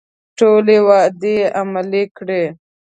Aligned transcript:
ټولې 0.37 0.77
وعدې 0.87 1.37
عملي 1.59 2.03
کړي. 2.17 2.43